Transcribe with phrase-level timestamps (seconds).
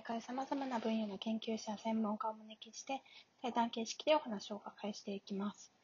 [0.00, 3.02] 毎回様々な分野の研究者、専門家をお招きして、
[3.42, 5.74] 対談形式でお話をお伺いしていきます。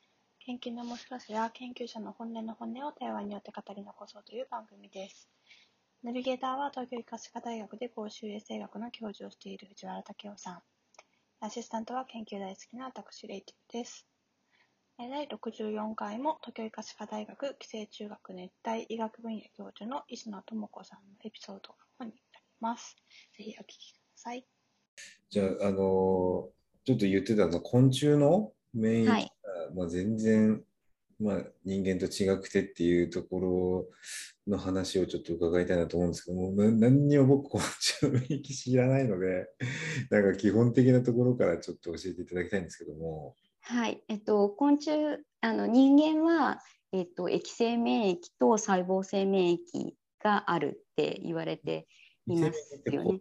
[0.46, 5.28] 研究の面白さや研究者の本音の本音を対話によって語り残そうという番組です。
[6.02, 10.62] ナビゲーターは東京医科歯科大学で公衆衛生学の教授をしている藤原武雄さん。
[11.40, 14.06] アシスタントは研究大好きな私、レイティブです。
[14.96, 22.96] 第64回も東京医科歯科大学寄生中学熱帯医学分野教授の石野智子さんのエピソードになります。
[23.36, 24.05] ぜひお聞きください。
[25.30, 26.48] じゃあ、あの
[26.84, 28.52] ちょっと言ってたの昆虫の？
[28.74, 29.30] 免疫が、はい、
[29.74, 30.62] まあ、全然、
[31.18, 33.40] まあ、人間と違くてっていうとこ
[34.46, 39.48] ろの話をちょっと伺いたいなと思うんですけども、何にも僕、昆虫の免疫知らないので、
[40.10, 43.34] なんか基本的なところからちょっと教えていただきたいんですけども。
[43.62, 44.90] はい、えっと、昆虫、
[45.40, 46.60] あの人間は、
[46.92, 49.92] えっと、液性免疫と細胞性免疫
[50.22, 51.88] があるって言われて
[52.26, 53.20] いますよね。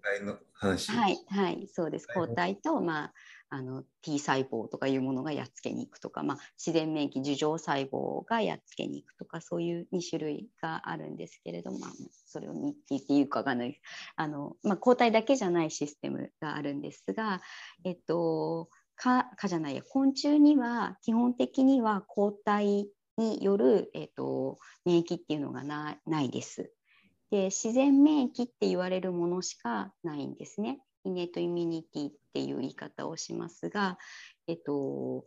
[0.94, 2.08] はい、はい、そうです。
[2.08, 3.14] 抗体と、まあ、
[3.50, 11.92] あの T 細胞とかいうものがやっつけに行くとか、まあ、自然免疫樹状細胞がやっつけに行くとかそういう2種類があるんですけれども、まあ、
[12.26, 13.80] それを見ていいかがない
[14.16, 17.42] あの、まあ、抗体だけじゃないシステムがあるんですが、
[17.84, 26.72] えっと、かかじゃないや昆虫には基本的には抗体による、えっと、免疫っていうのがないです。
[27.36, 30.80] で自然免疫って言われるものしかないんですね。
[31.04, 33.98] イネートイミュニティっていう言い方をしますが、
[34.48, 35.26] えっと、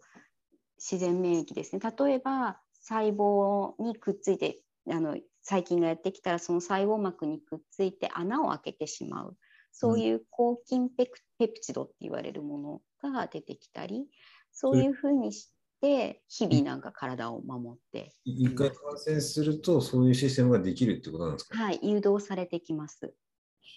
[0.78, 9.36] 自然免疫ですね例えば細胞にくっついてあの細菌がやってきたらその細胞膜にくっついて穴を開けてしまう
[9.70, 11.06] そういう抗菌ペ
[11.38, 14.06] プチドって言われるものが出てきたり
[14.50, 18.12] そういうふうにして日々なんか体を守って。
[18.24, 21.56] 一回感染するとそういうシステムができるってことなんですか？
[21.56, 23.14] はい誘導されてきます。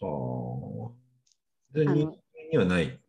[0.02, 0.92] はあ。
[1.74, 2.14] 人間
[2.52, 3.00] にはない？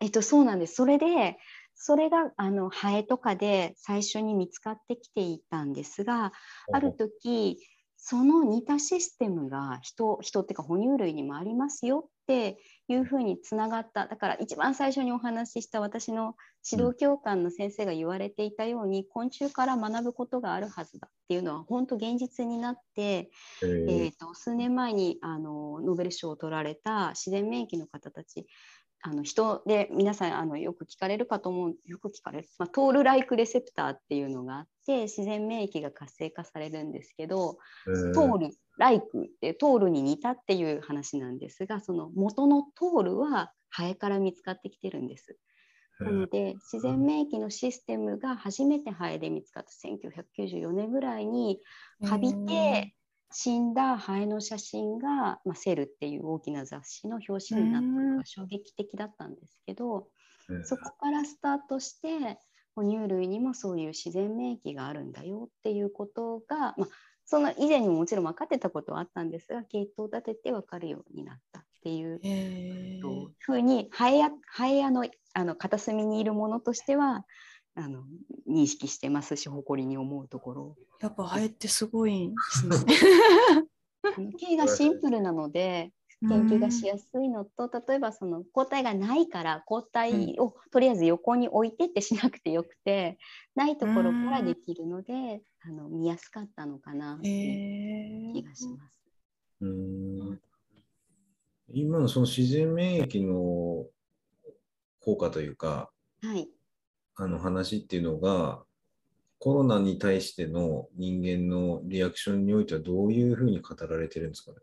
[0.00, 0.74] えっと、そうなんです。
[0.74, 1.38] それで、
[1.74, 6.32] それがあのハエとかで最初に見つかってきていたんですが、
[6.72, 7.58] ある時
[7.96, 12.58] その似たシステムが人人っていうか哺乳類にもありますよって
[12.88, 14.06] いうふうにつながった。
[14.06, 16.36] だから一番最初にお話しした私の
[16.70, 23.30] 指導教官の先生が言われていたように、うん、昆虫から学ぶことがあるはずだっていうのは本当現実になって、
[23.62, 28.46] えー、えーと数年前にあのノーベル賞を取られた自然免疫の方たち
[29.06, 37.58] あの人で皆さんあのよく聞かれるかと思うよく聞かれる、まあ、トールライクレセプターっていうのがあって自然免疫が活性化されるんですけど、
[38.14, 45.36] トールライクってトールに似たっていう話なんですがその元のトールはハエから見つかってきてるんです。
[46.00, 51.60] なので自然免疫のシステムが初めてハエで見つかった1994年ぐらいに
[52.04, 52.94] カビて
[53.30, 60.08] 死んだハエの写真が、まあ、セルっていう大きな雑誌の表紙になったのが衝撃的だったんですけど、
[60.64, 62.38] そこからスタートして
[62.74, 66.88] 哺乳類にもそういう自然免疫があるんだよっていうことが、まあ、
[67.26, 72.20] その以前にももちろん分かってたことはあったんですが系統を立てて分かるようになったっていう
[73.38, 77.24] ふうにハエやハエやのあの片隅にいるものとしては
[77.74, 78.04] あの
[78.48, 80.76] 認識してますし誇りに思うところ。
[81.00, 82.76] やっぱハエってすごいですね。
[84.38, 85.92] 毛がシンプルなので
[86.28, 93.18] 研究がしやすいのと、例えばその抗体がないから抗体をとりあえず横に置いてってしなくてよくて、
[93.54, 99.00] ないところからできるので、あの見やすかったのかなっていう気がします。
[99.62, 100.38] えー、
[101.72, 103.86] 今のその自然免疫の
[105.00, 105.90] 効果というか、
[106.22, 106.48] はい、
[107.16, 108.62] あの話っていうのが、
[109.38, 114.58] コロナに対しての人間のリアクションにおいてはどういうふうに語られてるんですかね？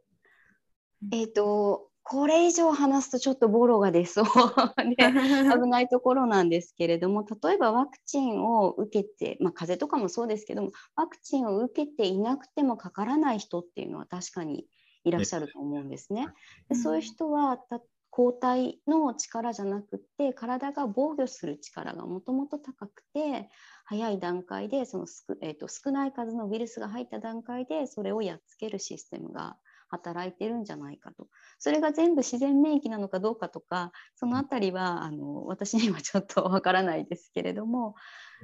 [1.11, 4.25] えっ、ー、と、これ以上話すとちょっとボロが出そう
[4.95, 14.65] で危ないところなんですけれども例えばワクチンを受けて、まあ、風邪とかもそうですけどもワクチンを受けていなくてもかからない人っていうのは確かに
[15.03, 16.27] いらっしゃると思うんですね。
[16.69, 17.59] でそういう人は
[18.11, 23.49] 抗体の力じゃなくって体が防御する力がもともと高くて
[23.85, 29.57] 早い段階でその少,、えーと、少ない数のウイルスが入った段階でそれをやっつけるシステムが
[29.91, 31.27] 働いてるんじゃないかと
[31.59, 37.95] それが全部自然免疫なのかどうかとかその辺りはあの私にはちょっとわからないですけれども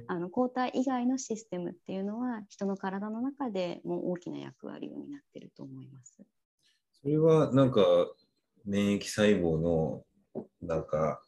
[0.06, 6.22] あの抗体以外のシステムっていうのは人の体の中でも大きな役割を担ってると思います。
[7.02, 7.82] それはなんか
[8.68, 10.02] 免疫細胞の、
[10.60, 11.22] なんか、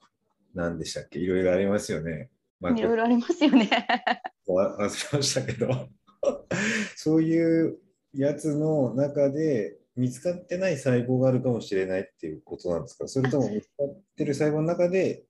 [0.54, 1.18] 何でしたっけ？
[1.18, 2.30] いろいろありますよね。
[2.60, 3.70] まあ、いろいろありますよね。
[4.46, 5.88] 忘れましたけど
[6.96, 7.78] そういう
[8.12, 13.08] やつの中で見つかってない細胞があるかもしれないっていうことなんですか？
[13.08, 15.24] それとも見つかってる細胞の中で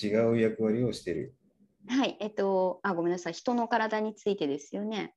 [0.00, 1.34] 違う役割をしてる？
[1.88, 5.14] はい、えっと、あ、ごめんなさい、人の体についてですよね。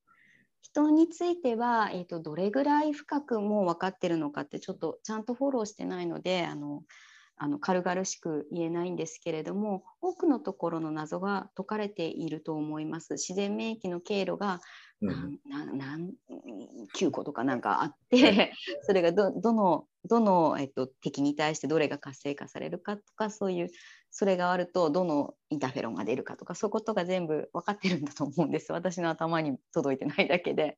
[0.62, 6.84] 人については、えっと、どれぐらい深くもう分かってるのかってちょっとちゃんとフォローしてないのであの
[7.38, 13.14] あの軽々しく言えないんですけれども多くのところの謎が解かれていると思います。
[13.14, 14.60] 自然免疫の経路が
[15.00, 16.14] 何
[16.96, 18.52] 9個とかなんかあって
[18.82, 23.70] それがどのどの、えっと、敵に対してどれが活性化されるかとかそういう
[24.10, 30.78] それがあるとどのインターフェロンが出るかとかそういうことが全部分かってるんだと思うんです私の頭に届いてないだけで。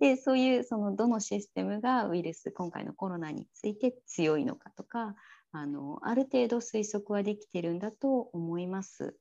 [0.00, 5.14] でそういうそのどのシステムがウイルス今回のコロナについて強いのかとか
[5.52, 9.14] あのある程度推測はできてるんだと思います。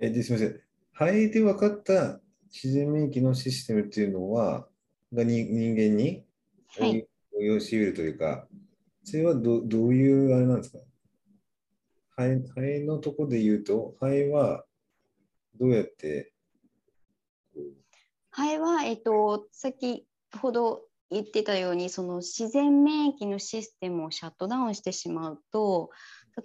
[0.00, 0.60] えですみません。
[0.92, 2.20] 肺で分かった
[2.52, 4.66] 自然免疫のシステムっていうのは、
[5.12, 6.24] がに人間に
[7.32, 8.46] 応用しうるというか、
[9.04, 10.78] それはどどういうあれなんですか？
[12.16, 14.64] 肺肺のところで言うと、肺は
[15.58, 16.32] どうやって
[18.30, 20.06] 肺は、えっと、先
[20.40, 25.90] ほど言ってたようにその自然免疫のシステムをシャットダウンしてしまうと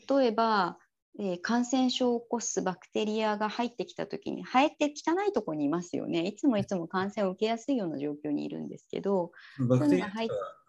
[0.10, 0.78] 例えば、
[1.17, 6.25] えー、感染症を起こすバクテリアが入ってきた時にハエって汚いところにいますよね。
[6.25, 10.12] いつもいつも感染を受けやすいような状況にいるんですけどバクテリアは、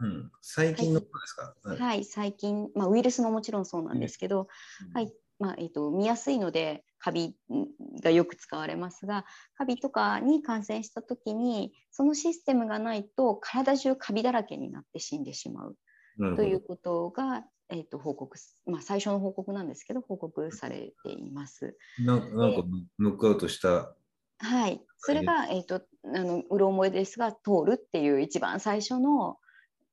[0.00, 4.48] うん、細菌のことですか、はい、はい、細菌、まあ、ウイルスももちろんそうなんですけど、
[4.88, 5.12] うん、はい。
[5.38, 7.36] まあえーと見やすいのでカビ
[8.02, 15.76] がよく使われますがカビとかに感染した時にそのシステムがないと体中カビだらけになって死んでしまう。
[16.36, 21.76] ということが、えーと、報告、まあ、最初の報告なんですけど報告されています。
[21.98, 22.28] なんか
[22.98, 23.94] ノックアウトした
[24.38, 25.82] はい、それが、えーと、
[26.14, 29.38] あのうろ覚えですが通るっていう一番最初の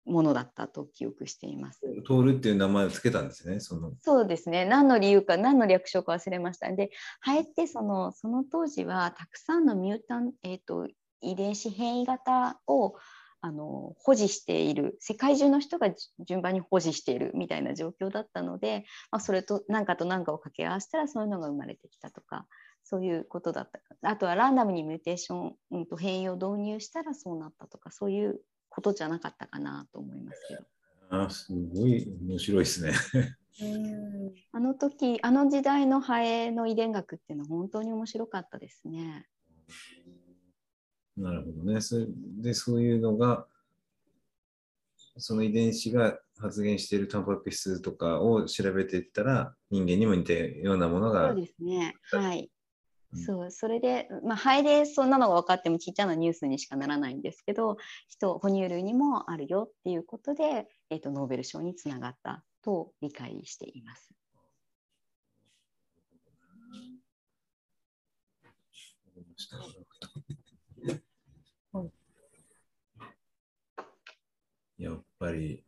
[0.06, 1.80] ものだったと記憶しています。
[2.06, 3.60] トールっていう名前をつけたんですね。
[3.62, 4.66] そのそうですね。
[4.66, 6.70] 何の理由か、何の略称か忘れました。
[6.72, 6.92] で、
[7.22, 10.88] ハエってそのその当時はたくさんのミュータン、えーと、
[11.22, 12.96] 遺伝子変異型を
[13.46, 15.90] あの保持している世界中の人が
[16.26, 22.48] 順番に保持しているみたいな状況だったので、まあ、それと何かと何かを掛け合わせたらそういうのが生まれてきたとか
[22.86, 30.64] そういうことだったあとはランダムにミューテーション、うん、と変異を導入したらそうなったとかそういうことじゃなかったかなと思いますけど。
[31.10, 32.94] あすごい面白いですね。
[34.54, 39.28] あの時あの時代のハエの遺伝学っていうのは本当に面白かったですね。
[41.18, 41.82] なるほどね。
[41.82, 42.06] それ
[42.42, 43.46] でそういうのが
[45.18, 51.96] その遺伝子が発現しているタンパク質とかを調べていったら人間にも似たようなものがそうですね。
[52.12, 52.50] はい。
[53.16, 57.78] そうそれで、まあ、肺でそんなのが分かってもちっちゃなニュースにしかならないんですけど
[58.10, 64.10] 人哺乳類にもあるよっていうことで、えーと、ノーベル賞につながったと理解しています。
[69.16, 69.22] や
[69.60, 69.83] っ
[75.24, 75.64] ぱり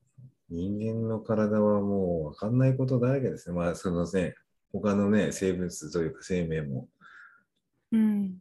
[0.50, 3.56] 人間の体はもう分かんないことだらけですね。
[3.56, 4.36] まあそのね
[4.74, 6.90] 他のね生物というか生命も
[7.92, 8.40] うん、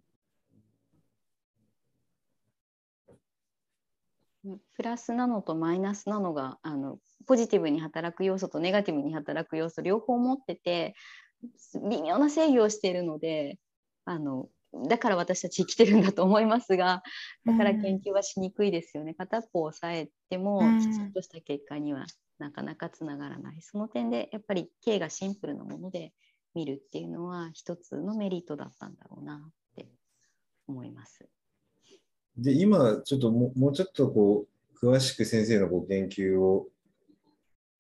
[4.75, 10.97] プラスなのとマイナスなのがあのポジティブに働く要素とネガティブに働く要素両方持ってて
[11.89, 13.59] 微妙な制御をしているので
[14.07, 14.49] あの
[14.89, 17.03] だから私たち生きてるんだと思いますが
[17.45, 22.07] だから研究はしにくいですよね、うん、片っぽを抑えてもきちんとした結果には
[22.39, 26.13] なかなかつながらない、その点でやっぱり K がシンプルなもので
[26.55, 29.89] 見るっていうのは一つのメリットだったんだろうなって
[30.67, 31.29] 思います。
[32.37, 34.47] で今ちょっとももうちょっとこ
[34.83, 36.67] う詳しく先生のご研究を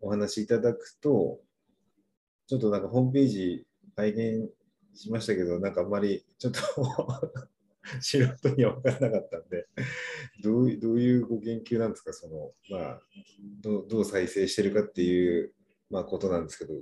[0.00, 1.40] お話しいただくと
[2.46, 4.48] ちょっとなんかホームページ拝見
[4.94, 6.60] しましたけどなんかあんまりちょっと
[8.00, 9.66] 素人には分からなかったんで
[10.42, 12.12] どうどういうご研究なんですか？
[12.12, 13.00] その、まあ、
[13.60, 15.52] どどう再生してるかっていう、
[15.90, 16.74] まあ、ことなんですけど。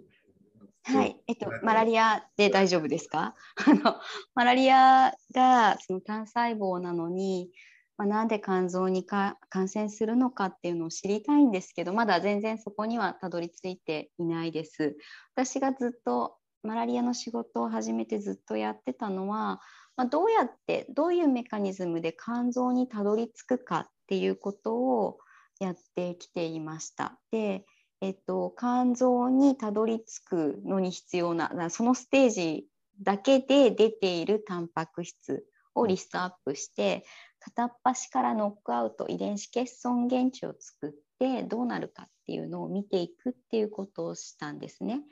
[0.84, 3.34] はい、えっと、マラリアで大丈夫ですか？
[3.66, 3.96] あの
[4.34, 7.50] マラリアがその単細胞なのに、
[7.96, 14.96] まあ、なんで肝臓にか感染するのかっていうのを知りたいんですけどまだ全然そこにはたどり着いていないです。
[15.36, 19.60] 私がずっとマラリアの仕事を始めてずっとやってたのは、
[19.96, 25.18] まあ、どうやってどういうメカニズムで肝臓にたどり着くかっていうことを
[25.60, 27.18] やってきていました。
[27.30, 27.64] で
[28.02, 32.66] えっと、肝臓にたどり着くのに必要なそのステージ
[33.00, 35.44] だけで出ているタンパク質
[35.76, 37.04] をリストアップして
[37.38, 45.02] 片っ端からノックアウト遺伝子欠損現地を作ってどうなるかっていうのを見ていくっていうことをしたんですね。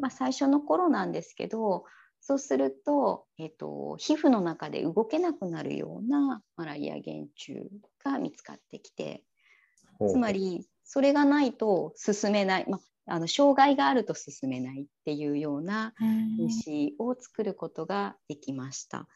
[0.00, 1.84] まあ、最初の頃なんですけど
[2.20, 7.68] そうすると,、えーと、皮膚の中で動けなくなるようなマラリア原虫
[8.04, 9.24] が見つかってきて
[10.08, 15.94] つまりそれがないと進めない、まあ、あの障害があると進めないっていうような
[16.38, 19.08] 虫を作ることができました。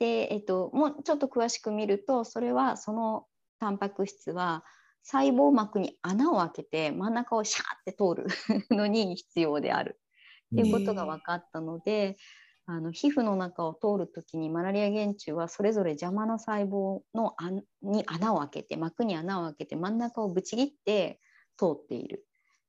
[0.00, 3.26] で、えっと、もうちょっと詳しく見るとそれはその
[3.60, 4.64] タンパク質は
[5.02, 8.26] 細胞膜に穴を開けて真ん中をシャーって通る
[8.76, 10.00] のに必要である
[10.52, 12.16] っていうことが分かったので、
[12.66, 17.50] あの皮膚の中を通る時にマラリア原虫はそれぞれ邪魔な細胞のあ
[17.82, 21.20] に穴を開けて膜に穴を開けて真ん中をぶち切って
[21.56, 22.24] 通っている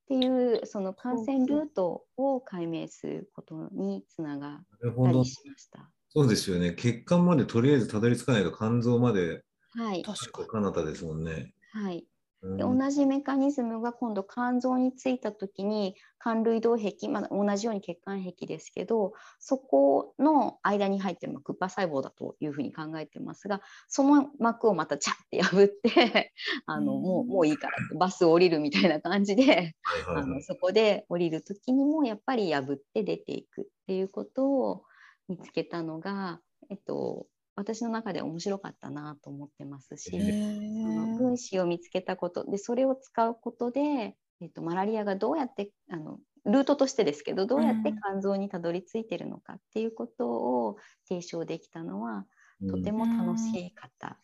[0.06, 4.60] っていうその感染ルートを解明することにつながっ
[5.06, 5.90] たりしました。
[6.10, 6.74] そうですよね。
[6.74, 9.44] 血管までとりあえずたどり着かないと肝臓まで、
[9.76, 11.54] はい、確か彼方ですもんね。
[11.72, 12.06] はい。
[12.44, 26.34] で同じメカニズムが今度肝臓についた時に肝類動壁、まあ、同じように血管壁ですけどそこの間に入ってるクッパ細胞だというふうに考えてますがその膜をまたチャッて破って
[26.66, 29.76] あの、もうもういいからバス降りるみたいな感じで、
[30.08, 34.84] あのそこで降りる時にもやっぱり破って出ていくっていうことを
[35.28, 50.78] 見つけたのが、えっと、私の中で面白かったなと思ってますし、分子を見つけたことでそれを使うことで、えっと、マラリアがどうやってあのルートとしてですけどどうやって肝臓にたどり着いてるのかっていうことを
[51.08, 52.26] 提唱できたのは、
[52.70, 54.18] とても楽しかった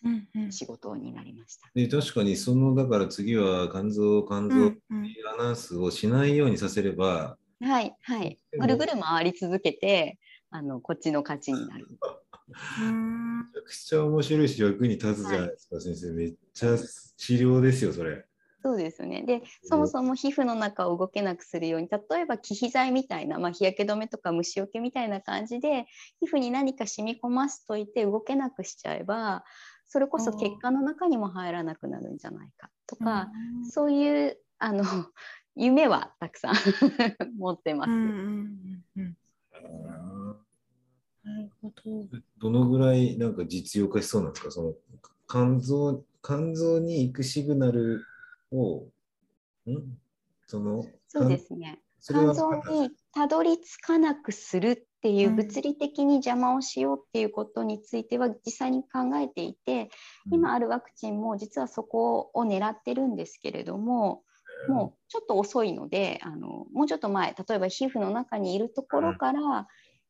[0.50, 1.70] 仕事になりました。
[1.74, 4.74] で確かにそのだから次は肝臓肝臓
[5.34, 8.38] アナウンスをしないようにさせれば、はいはい。
[8.60, 10.20] ぐるぐる回り続けて
[10.50, 11.88] あのこっちの勝ちになる。
[12.48, 12.54] め
[13.54, 16.12] ちゃくちゃ面白いし役に立つじゃないですか、はい、先生。
[16.14, 18.26] めっちゃ治療ですよ、それ。
[18.64, 25.86] そうですねでそもそも皮膚の中を動けなくするように例えば忌避剤みたいな、まあ、日焼け止めとか虫除けみたいな感じで
[26.20, 29.46] 皮膚に何か染み込ますといて動けなくしちゃえば
[29.88, 33.30] それこそ血管の中にも入らなくなるんじゃないかとか、
[33.64, 34.84] うそういうあの
[35.56, 36.56] 夢はたくさん
[37.40, 37.92] 持ってます。
[37.92, 39.18] うんうんうん
[41.28, 41.74] なるほど。
[42.40, 44.52] どのぐらいなんか実用化しそうなんですか？
[44.52, 44.74] その
[45.28, 48.06] 肝臓肝臓に行くシグナル
[48.52, 48.86] を、
[49.70, 49.98] ん？
[50.46, 51.80] そのそうですね。
[52.02, 59.90] 肝臓にたどり着かなくするっていう物理的に邪魔をしようっていうことについては実際に考えていて、
[60.32, 64.24] 今あるワクチンも実はそこを狙ってるんですけれども、
[64.70, 69.68] もうちょっと遅いのであのもうちょっと前例えば皮膚の中にいるところから、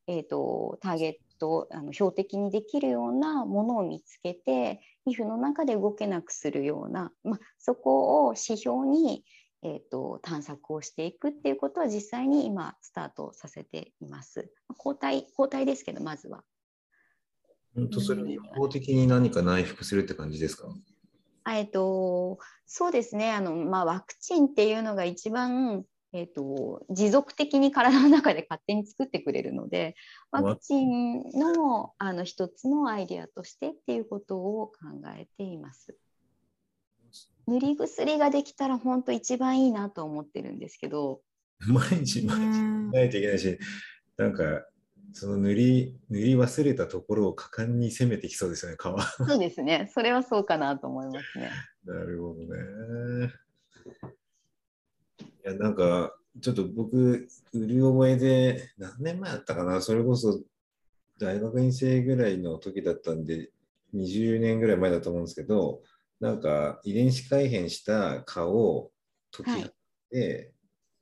[0.07, 9.25] えーと、ターゲットあの標的にできるようなものを見つけて皮膚の中で動けなくするような、まあ、そこを指標に、
[9.63, 14.49] えーと、探索をしていくっていうことは実際に今スタートさせています。
[14.77, 16.43] 抗体抗体ですけどまずは。
[17.75, 20.67] 本当それ一方的に何か内服するって感じですか？
[21.49, 25.83] えっと、そうですねあの、まあ、ワクチンっていうのが一番
[26.13, 29.95] えーと、持続的に体の中で勝手に作ってくれるので
[30.31, 34.73] ワクチンのあの一つのアイデアとしてっていうことを考
[35.17, 35.97] えています。
[37.47, 41.21] 塗り薬ができたら本当一番いいなと思ってるんですけど。
[41.59, 42.59] 毎日毎日
[42.93, 43.57] ないといけないし
[44.15, 44.43] なんか
[45.13, 49.27] その塗り塗り忘れたところを果敢に攻めてきそうですよね皮。
[49.27, 49.89] そうですね。
[49.93, 51.49] それはそうかなと思いますね。
[51.85, 53.33] なるほどね
[55.47, 60.41] や、なんか、ちょっと僕、売り覚えで、何年前だったかな、それこそ
[61.19, 63.51] 大学院生ぐらいの時だったんで、
[63.93, 65.81] 20年ぐらい前だと思うんですけど、
[66.19, 68.91] なんか遺伝子改変した蚊を
[69.31, 69.71] 解き
[70.11, 70.51] で、はい、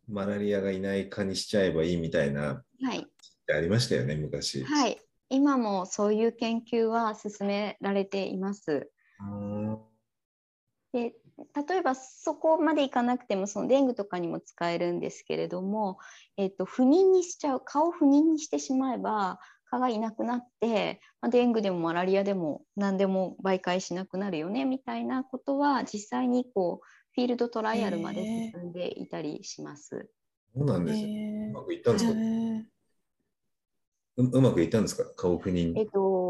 [0.07, 3.07] マラリアがいない蚊にしちゃえばいいみたいな、はい、
[3.53, 4.63] ありましたよね、昔。
[4.63, 8.89] はい、今もそういう研究は進められています。
[10.93, 15.97] で例えばそこまでいかなくてもそのデングとかにも使えるんですけれども、
[16.37, 19.39] えっと、不妊にしちゃう顔を不妊にしてしまえば
[19.69, 28.23] 蚊がいなくなって、まあ、デングでもマラリアでも何でも媒介しなくなるよねみたいなことは実際にこうフィールドトライアルまで
[28.53, 30.09] 進んでいたりします。
[30.55, 31.07] そうなんですよ。
[31.07, 32.11] うまくいったんですか？
[34.17, 35.03] ううまくいったんですか？
[35.15, 35.73] 顔不妊。
[35.77, 36.24] えっと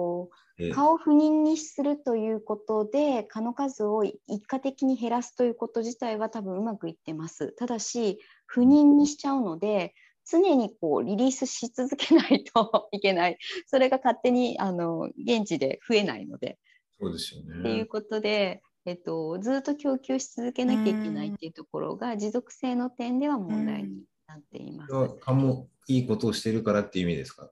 [0.73, 7.51] 蚊を不妊にするということで蚊の数を一過的に減らすということ自体は多分うまくいってます。
[7.57, 9.93] ただし不妊にしちゃうので
[10.29, 13.37] 常にこうリリースし続けないといけない。
[13.67, 16.57] それが勝手にあの現地で増えないので。
[16.99, 17.59] そうですよね。
[17.59, 24.93] っていうことでえっと、ずっと供給し続けなきゃいけないっていうところが持続性の点では問題になっています。
[25.21, 27.49] 蚊もいいことをしてるからっていう意味ですか？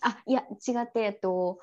[0.00, 1.58] あいや違って、えっと、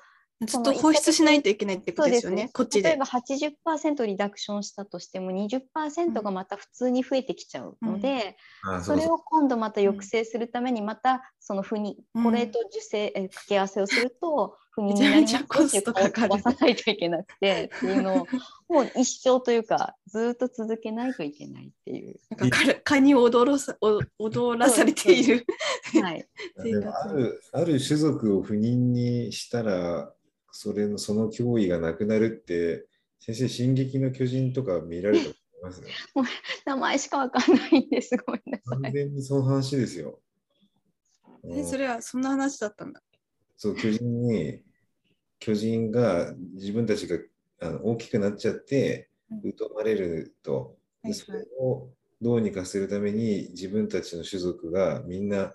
[0.46, 2.90] ずっと放出しないといけないってことですよね、こっちで。
[2.90, 12.24] 例えば80%リダクションしたとしても20%がまた普通に増えてきちゃうので、あそれを今度また抑制するためにまたその不妊、うん。
[12.24, 16.28] これと受精、え掛け合わせをすると 不妊になりますよっていうめちゃめちゃコストかかる。
[16.30, 18.26] 飛ばさないといけなくてっていうのを
[18.68, 22.18] もう一生というかずっと続けないといけないっていう。
[22.30, 25.46] なんか蚊蚊に踊らさお踊らされている。
[26.02, 26.62] はい、 あ
[27.08, 30.12] るある種族を不妊にしたら
[30.52, 32.86] それのその脅威がなくなるって
[33.18, 35.80] 先生「進撃の巨人」とか見られたと思います？
[35.82, 35.88] ね。
[36.66, 38.92] 名前しかわかんないんですごめんなさ完い。
[38.92, 40.20] 全にその話ですよ。
[41.44, 43.02] えそれはそんな話だったんだ。
[43.56, 44.62] そう巨人に
[45.38, 47.18] 巨人が自分たちが
[47.60, 51.90] あの大きくなっちゃってうん疎まれると、でそれを
[52.20, 55.54] どうにかするために自分たちの種族がみんな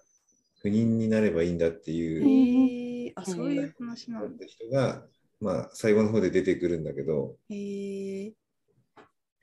[0.61, 2.76] 不妊になればいいんだってへいうえ
[3.17, 4.45] あそういう話なんだ。
[4.45, 5.03] 人が、
[5.39, 8.33] まあ、最後の方で出てくるんだけどへえ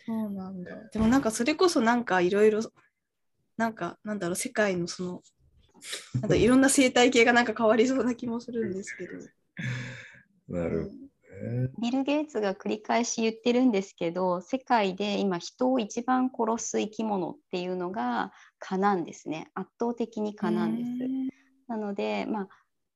[0.07, 0.71] そうなんだ。
[0.93, 2.61] でもなんかそれこそなんかいろいろ
[3.57, 5.23] なんかなんだろう世界のその
[6.21, 9.13] なんか いろんな生態系がなんか変わりそうな気もするんですけど。
[10.49, 11.71] なるほどね。
[11.79, 20.91] ビル・ゲイツが繰り返し言ってるんですけど世界で今人を一番殺す生き物っていうのが蚊なんですね圧倒的に蚊なんです。
[21.67, 22.49] なのでまあ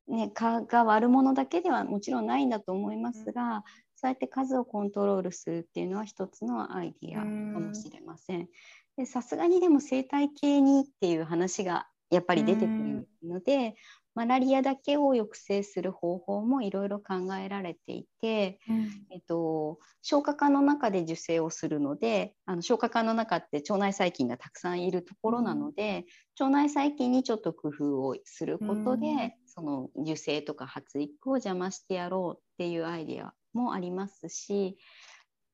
[0.09, 3.65] ね蚊が悪者だけではもちろんないんだと思いますが
[3.97, 8.49] そうやって数をコントロールするっていうのは一つのアイディアかもしれません。
[8.97, 13.77] でさすがにでも生態系にっていう話がやっぱり出てくるので
[14.19, 19.07] マラリアだけを抑制する方法もいろいろ考えられていて、うん。
[19.13, 26.05] えっと、消化管の中で受精をするのであの消化管の中って腸内細菌がたくさんいるところなので、
[26.41, 34.79] 腸内細菌にちょっと工夫をすることで、うんその受精とか発育を邪魔してやろうっていうアイデアもありますし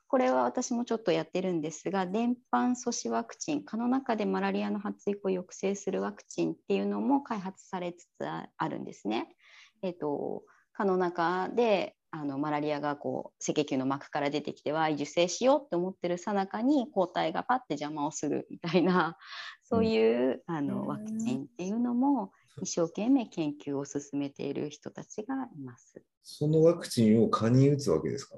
[0.08, 9.34] これは私もちょっとやってるんですが伝播阻止ワクチン蚊の中でマラリアの発育を抑制するワクチンっていうのも開発されつつあるんですね。
[9.82, 10.42] えっと
[10.74, 19.16] 蚊の中であのマラリアがこう赤血球の膜から出てきては受精しようって思ってるさなかに抗体がパッて邪魔をするみたいな
[19.64, 22.30] そういう、あうんのワクチンっていうのも
[22.62, 26.02] 一生懸命研究を進めている人たちがいます。
[26.22, 28.36] そのワクチンを蚊に打つわけですか？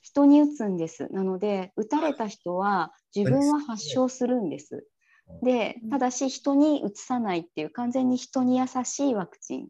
[0.00, 1.08] 人に打つんです。
[1.12, 4.86] なので打たれた人は自分は発症するんです。
[5.42, 9.68] でただし人に打さないっていう完全に人に優しいワクチン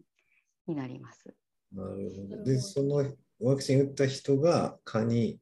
[0.67, 1.35] になります。
[1.73, 2.45] なるほど。
[2.45, 2.97] で、その
[3.41, 5.41] ワクチン打った人が蚊に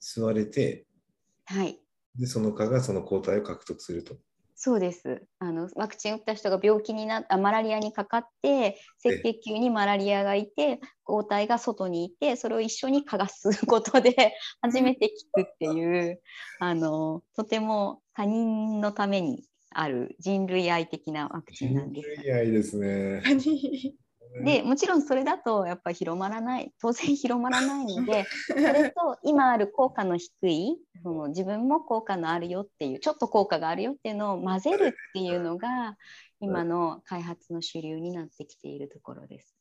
[0.00, 0.86] 吸われて、
[1.46, 1.80] はい。
[2.16, 4.18] で、その蚊がその抗体を獲得すると。
[4.64, 16.18] そうですあのワクチン打った人が病気になあマラリアにかかって赤血球にマラリアがいて抗体が外にいてそれを一緒に蚊が吸うことで初めて効くっていう
[16.60, 22.08] あのとても他人のためにある人類愛的なワクチンなんです。
[22.14, 23.22] 人類愛ですね。
[24.44, 26.72] でもちろんそれだとやっぱ広まらない。
[26.80, 35.96] 当然広まらないのでそれと今ある効果の低いその自分も効果のあるよっていうちょっと効果があるよっていうのを混ぜるっていうのが
[36.40, 39.54] 今の開発の主流になってきているところです。